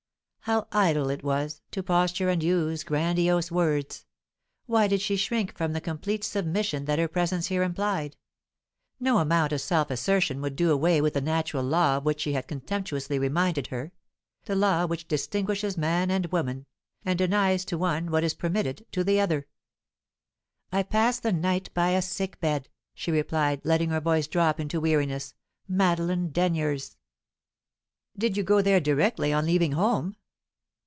How 0.45 0.67
idle 0.73 1.09
it 1.11 1.23
was, 1.23 1.61
to 1.69 1.83
posture 1.83 2.27
and 2.27 2.41
use 2.43 2.83
grandiose 2.83 3.51
words! 3.51 4.05
Why 4.65 4.87
did 4.87 4.99
she 4.99 5.15
shrink 5.15 5.55
from 5.55 5.71
the 5.73 5.79
complete 5.79 6.23
submission 6.23 6.85
that 6.85 6.97
her 6.97 7.07
presence 7.07 7.47
here 7.47 7.61
implied? 7.61 8.17
No 8.99 9.19
amount 9.19 9.53
of 9.53 9.61
self 9.61 9.91
assertion 9.91 10.41
would 10.41 10.55
do 10.55 10.71
away 10.71 10.99
with 10.99 11.13
the 11.13 11.21
natural 11.21 11.63
law 11.63 11.97
of 11.97 12.05
which 12.05 12.23
he 12.23 12.33
had 12.33 12.47
contemptuously 12.47 13.19
reminded 13.19 13.67
her, 13.67 13.91
the 14.45 14.55
law 14.55 14.85
which 14.87 15.07
distinguishes 15.07 15.77
man 15.77 16.09
and 16.09 16.31
woman, 16.31 16.65
and 17.05 17.19
denies 17.19 17.63
to 17.65 17.77
one 17.77 18.09
what 18.09 18.23
is 18.23 18.33
permitted 18.33 18.85
to 18.93 19.03
the 19.05 19.19
other. 19.21 19.47
"I 20.71 20.81
passed 20.83 21.21
the 21.21 21.31
night 21.31 21.71
by 21.75 21.91
a 21.91 22.01
sick 22.01 22.39
bed," 22.41 22.67
she 22.95 23.11
replied, 23.11 23.61
letting 23.63 23.91
her 23.91 24.01
voice 24.01 24.27
drop 24.27 24.59
into 24.59 24.81
weariness 24.81 25.35
"Madeline 25.67 26.29
Denyer's." 26.31 26.97
"Did 28.17 28.35
you 28.35 28.41
go 28.43 28.63
there 28.63 28.79
directly 28.81 29.31
on 29.31 29.45
leaving 29.45 29.73
home?" 29.73 30.15